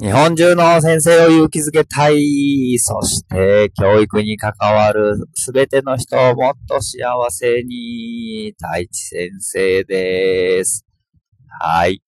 [0.00, 2.76] 日本中の先生を勇気づけたい。
[2.78, 6.98] そして、教育に関わるすべての人をもっと幸
[7.30, 8.54] せに。
[8.60, 10.84] 太一先生です。
[11.60, 12.02] はい。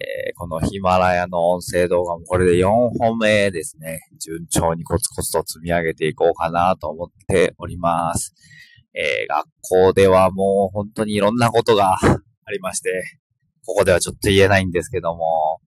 [0.00, 2.68] えーこのヒマラヤの音声動画もこれで4
[2.98, 4.00] 本目ですね。
[4.18, 8.34] 順調にコツコツと積み上げていこうかなと思っております。
[8.94, 9.46] えー学
[9.88, 12.90] 校ではもう本当にいろんなことがありまして、
[13.66, 15.60] ここではちょっと言えないんですけども、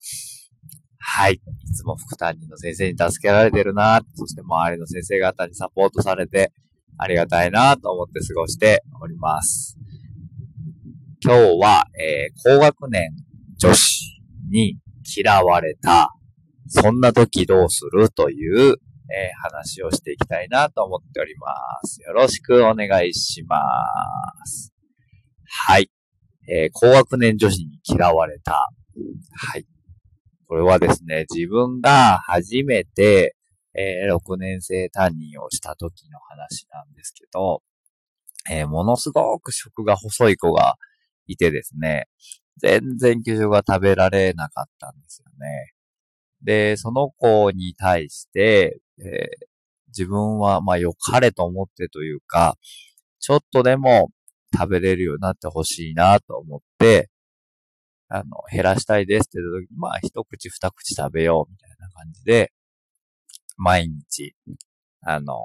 [1.15, 1.33] はい。
[1.35, 6.51] いつも副担任の先生に助けられてるな、そして周りの先生方にサポートされて
[6.97, 9.77] ありがたいなと思って過ごしております。
[11.23, 13.11] 今日は、えー高学年
[13.59, 14.79] 女子に
[15.15, 16.09] 嫌われた、
[16.67, 21.45] そんな時どうするという、えー話をしていきたいなと思っておりま
[21.83, 22.01] す。
[22.01, 23.59] よろしくお願いしま
[24.47, 24.73] す。
[25.67, 25.91] はい。
[26.49, 28.67] えー高学年女子に嫌われた。
[29.51, 29.67] はい。
[30.53, 33.35] これはですね、自分が初めて、
[33.73, 37.63] えー6年生担任をした時の話なんですけど、
[38.47, 40.75] えーものすごく食が細い子が
[41.25, 42.05] いてですね、
[42.57, 45.73] 全然給食が食べられなかったんですよね。
[46.43, 49.45] で、その子に対して、えー
[49.87, 52.57] 自分は、まあ、良かれと思ってというか、
[53.19, 54.09] ちょっとでも
[54.51, 57.09] 食べれるようになってほしいなと思って、
[58.15, 62.53] あの、減らしたいですって言った時に、まあ、一口二口食べようみたいな感じで、
[63.57, 64.35] 毎日、
[65.01, 65.41] あの、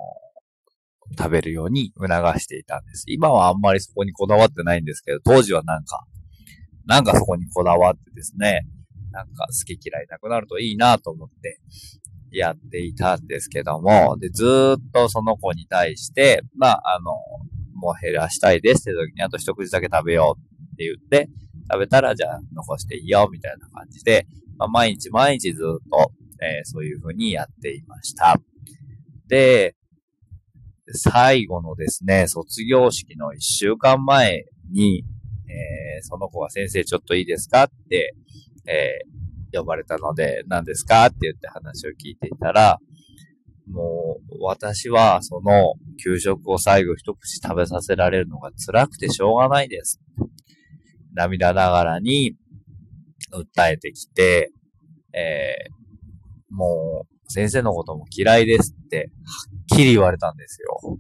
[1.17, 3.05] 食べるように促していたんです。
[3.09, 6.05] 今はあんまりそこにこだわってないんですけど、当時はなんか、
[6.85, 8.67] なんかそこにこだわってですね、
[9.13, 11.61] なんか好き嫌いなくなるといいなと思って
[12.31, 17.13] やっていたんですけども、で、ずっとその子に対して、まあ、あの、
[17.75, 21.31] もう減らしたいですって時にあと一口だけ食べようって言って、
[21.71, 28.41] 食べたらじゃあ残していいよみたいな感じで、まあ、毎日毎日ずっと、えーそういう風にやっていました。
[29.29, 29.75] で、
[30.93, 35.05] 最後のですね、卒業式の一週間前に、
[35.49, 38.15] えーその子が先生ちょっといいですかって、
[38.67, 39.19] えー
[39.53, 42.79] 呼ばれたので、何ですかって言って話を聞いていたら、
[43.71, 50.01] もう、私は、その、給食を最後一口食べさせられるのが辛くてしょうがないです。
[51.19, 52.37] 涙ながらに、
[53.33, 54.53] 訴えてきて、
[55.13, 55.79] えー
[56.51, 59.03] もう、先生のことも嫌いですって、は
[59.75, 60.99] っきり言われたんですよ。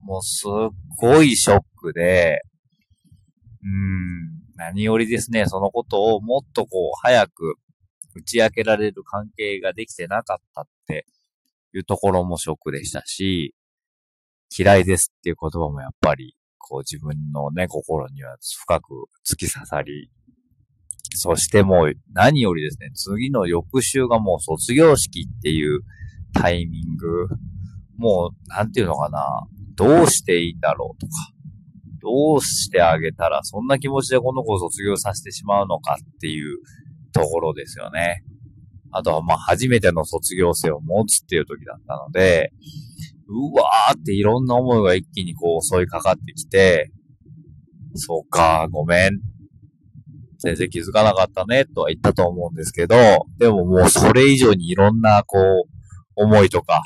[0.00, 0.50] もう、すっ
[0.96, 2.40] ごいショックで、
[3.62, 7.56] うーん、何よりですね、そのことをもっとこう、早く
[8.14, 11.06] 打ち明けられる関係ができてなかったって
[11.74, 13.54] いうところもショックでしたし、
[14.56, 16.34] 嫌いですっていう言葉もやっぱり、
[16.70, 20.08] こう自分のね、心には深く突き刺さり、
[21.16, 25.80] そしてもう何よりですね、次の翌週がもう卒業式っていう
[26.32, 27.26] タイミング、
[27.98, 29.26] もう、なんていうのかな、
[29.74, 31.12] どうしていいんだろうとか、
[32.00, 36.58] どうしてあげたら、そんな気持ちでこの子を卒業させてしまうのかっていう
[37.12, 38.22] ところですよね。
[38.92, 42.52] あとは、まあ、初めての卒業生を持つっていう時だったので、
[43.30, 46.90] うわーっていろんな思いが一気にこう襲いかかってきて、
[47.94, 49.20] そうか、ごめん。
[50.38, 52.96] 先生気づかなかったね、とは言ったと思うんですけど、
[53.38, 55.70] でももうそれ以上にいろんなこう、
[56.16, 56.82] 思いとか、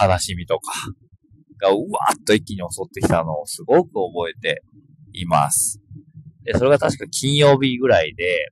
[0.00, 0.72] 悲しみとか、
[1.60, 4.62] がうわーっと一気に襲ってきたのをすごく覚えて
[5.12, 5.80] います。
[6.44, 8.50] で、それが確か金曜日ぐらいで、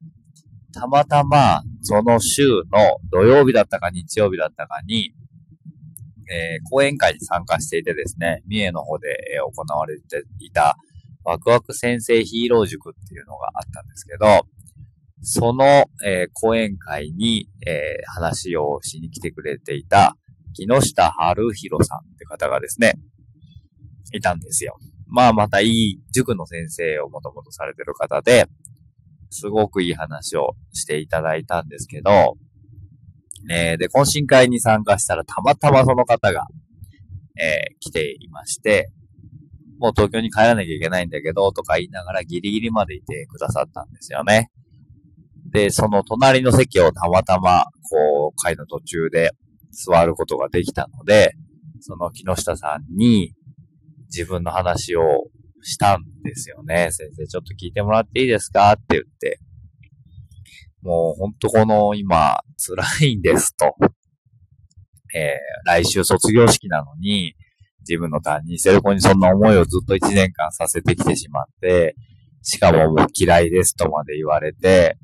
[0.72, 2.62] たまたま、その週の
[3.10, 5.12] 土曜日だったか日曜日だったかに、
[6.30, 10.76] えー講演会に参加していてですね、三重の方で、え行われていた、
[11.24, 14.46] ワクワク先生ヒーロー塾っていうのがあったんですけど、
[15.22, 20.16] その、えー講演会に、えー話をしに来てくれていた、
[20.54, 22.94] 木下春弘さんって方がですね、
[24.12, 24.76] いたんですよ。
[25.06, 28.46] まあまたいい塾の先生をもともとされてる方で、
[29.30, 32.36] すごくいい話をしていただいたんですけど、
[33.46, 36.46] ねで、懇親会に参加したらたまたまその方が、
[37.38, 38.90] えー来ていまして、
[39.78, 44.50] もう東京に帰らなきゃいけないんだけど、とか言いながらギリギリまでいてくださったんですよね。
[45.50, 49.30] で、その隣の席をたまたま、こう、会の途中で
[49.72, 51.32] 座ることができたので、
[51.80, 53.32] その木下さんに
[54.14, 55.02] 自分の話を
[55.62, 56.88] したんですよね。
[56.90, 58.72] 先生、ちょっと聞いてもらっていいですか？
[58.72, 59.40] って言って。
[60.82, 63.74] もうほんとこの今、辛いんですと。
[65.14, 67.34] えー、来週卒業式なのに、
[67.80, 71.96] 自分の担任してる子にそんな思いをずっと一年間させてきてしまって、
[72.42, 74.96] しかももう嫌いですとまで言われて、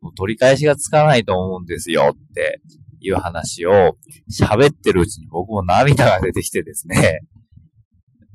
[0.00, 2.60] もう取り返しがつかないと思うんですよって
[3.00, 3.96] いう話を
[4.30, 7.20] 喋ってるうちに僕も涙が出てきてですね、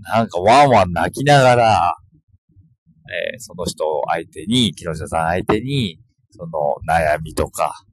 [0.04, 1.96] なんかワンワン泣きながら、
[3.34, 6.00] えー、その人を相手に、木下さん相手に、
[6.32, 7.86] その悩みとか、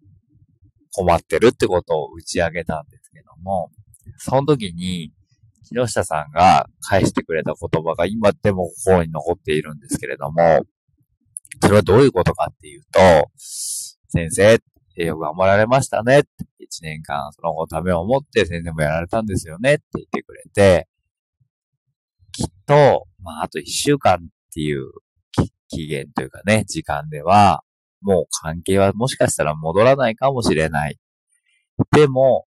[0.93, 3.71] 困ってるってことを打ち上げたんですけども、
[4.17, 5.13] その時に、
[5.69, 10.63] 木下さんが返してくれた言葉が今でも心に残っているんですけれども、
[11.61, 13.01] それはどういうことかっていうと、
[14.09, 14.59] 先生、
[14.97, 16.23] よく頑張られましたね。
[16.59, 20.89] 一年間その後ためを持って先生もやられたんですよねって言ってくれて、
[22.33, 24.19] きっと、まあ、あと一週間っ
[24.53, 24.91] ていう
[25.69, 27.63] 期限というかね、時間では、
[28.01, 30.99] もう関係はもしかしたら戻らないかもしれない。
[31.93, 32.47] でも、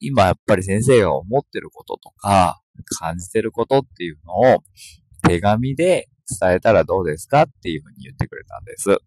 [0.00, 2.60] 今やっぱり先生が思ってることとか、
[2.98, 4.62] 感じてることっていうのを
[5.26, 6.08] 手紙で
[6.40, 8.98] 伝えたらどうですかっていうふうに言ってくれたんです。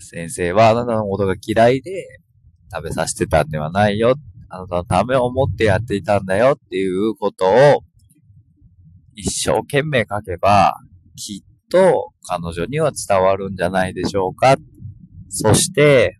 [0.00, 2.06] 先生はあなたのことが嫌いで
[2.72, 4.14] 食べさせてたんではないよ。
[4.48, 7.82] あなたのためを思ってやっていたんだよっていうことを
[9.14, 10.74] 一生懸命書けば、
[11.16, 14.56] きっと彼女には伝わるんじゃないでしょうか。
[15.28, 16.18] そして、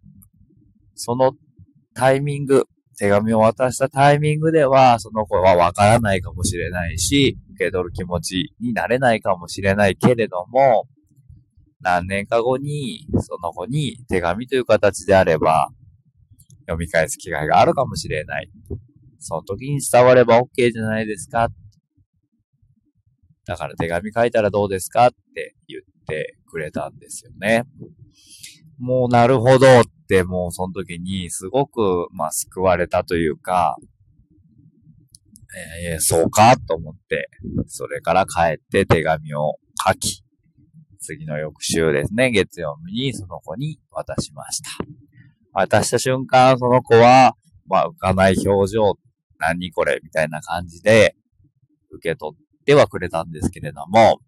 [0.94, 1.32] その
[1.94, 2.66] タイミング、
[2.98, 10.86] 手紙を渡したタイミングでは、その子はわからないかもしれないし、受け取る気持ちになれないかもしれないけれども、
[11.80, 15.70] 何年か後に、その子に手紙という形であれば、
[16.66, 18.50] 読み返す機会があるかもしれない。
[19.18, 21.48] その時に伝われば OK じゃないですか。
[23.50, 27.64] だから手紙書いたらどうですかって言ってくれたんですよね。
[28.78, 33.76] もうなるほどってもうその時にすごく、まあ、救われたというか、
[35.82, 37.28] えー、そうかと思って、
[37.66, 40.22] それから帰って手紙を書き、
[41.00, 44.70] 次の翌週ですね、月曜日にその子に渡しました。
[45.54, 47.34] 渡した瞬間、その子は、
[47.66, 48.94] まあ、浮かない表情、
[49.40, 51.16] 何これみたいな感じで
[51.90, 54.20] 受け取ってはくれたんですけれども、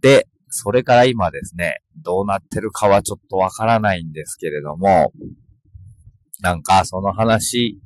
[0.00, 5.12] で、それから今ですね、どうなってるかはちょっとわからないんですけれども、
[6.40, 7.78] なんかその話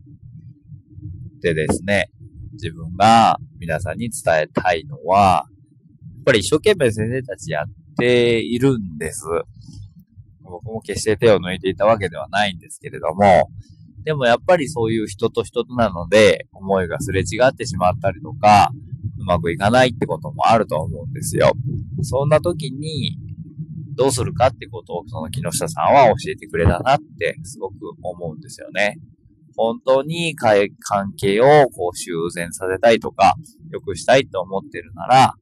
[1.42, 2.08] でですね、
[2.52, 7.66] 自分が皆さんに伝えたいのは、やっぱり一生懸命先生たちやっ
[7.98, 9.24] ているんです。
[10.44, 13.50] 僕も決して手を抜いていたわけではないんですけれども、
[14.06, 18.70] でもやっぱりそういう人と人となので、思いがすれ違ってしまったりとか、
[19.18, 21.50] うまくいかないってこともあると思うんですよ。
[22.02, 23.18] そんな時に、
[23.96, 28.96] どうするかってことをその木下さんは教えてくれたなってすごく思うんですよね。
[29.56, 30.68] 本当に関
[31.18, 33.34] 係をこう修繕させたいとか、
[33.72, 35.34] 良くしたいと思ってるなら、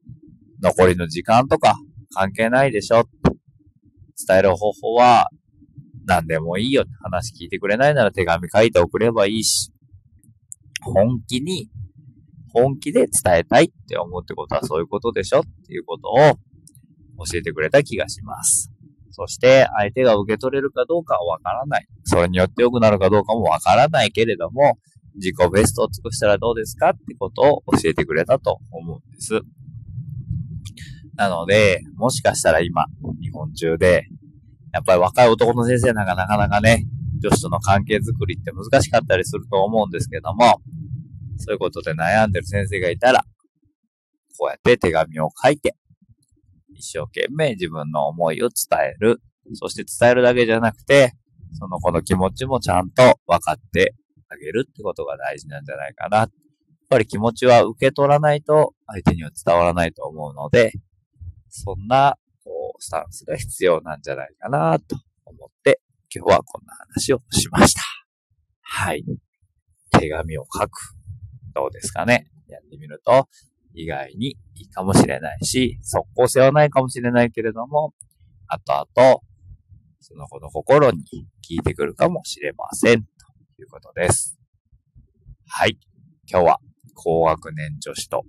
[0.63, 1.75] 残りの時間とか
[2.15, 3.03] 関係ないでしょ。
[4.27, 5.29] 伝える方法は
[6.05, 9.71] 何でもいいよって話聞いてくれないなら手紙書いて送ればいいし、
[10.81, 11.69] 本気に、
[12.53, 16.15] 本気で伝えたいって思うってことはそういうことでしょっていうことを
[17.25, 18.71] 教えてくれた気がします。
[19.11, 21.87] そして相手が受け取れるかどうかはわからない。
[22.03, 24.77] それによって良くなるかどうかもわからないけれども、
[25.15, 29.39] 自己ベストを尽くしたらどうですかってことを教えてくれたと思うんです。
[31.15, 32.85] なので、もしかしたら今、
[33.21, 34.07] 日本中で、
[34.75, 36.85] やっぱり若い男の先生なんかなかなかね、
[37.21, 40.59] 女子との関係づくりって難しかったりすると思うんですけども、
[41.37, 43.23] そういうことで悩んでる先生がいたら、
[44.37, 45.77] こうやって手紙を書いて、
[46.73, 49.21] 一生懸命自分の思いを伝える。
[49.53, 51.13] そして伝えるだけじゃなくて、
[51.57, 53.95] その子の気持ちもちゃんと分かって
[54.27, 56.17] あげるってことが大事なんじゃないかな。
[56.17, 56.29] やっ
[56.89, 60.73] ぱり気持ちは受け取らないと相手には伝わらないと思うので、
[61.49, 62.17] そんな、
[62.79, 65.81] スタンスが必要なんじゃないかなと思って、
[66.13, 67.81] 今日はこんな話をしました。
[68.61, 69.03] はい。
[69.91, 70.71] 手紙を書く。
[71.53, 73.27] どうですかねやってみると、
[73.73, 77.93] 意外にいいかもしれないし、即効性はないかもしれないけれども、
[78.47, 79.19] 後々、
[79.99, 81.03] その子の心に
[81.49, 83.03] 聞いてくるかもしれません。
[83.03, 84.37] ということです。
[85.47, 85.77] はい。
[86.29, 86.59] 今日は
[86.93, 88.23] 高学年女子と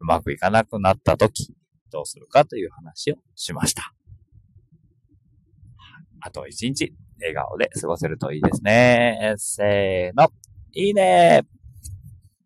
[0.00, 1.54] うまくいかなくなった時、
[1.90, 3.92] どうするかという話をしました。
[6.20, 9.34] あと一日、笑顔で過ごせるといいですね。
[9.36, 10.30] せーの。
[10.74, 11.57] いいねー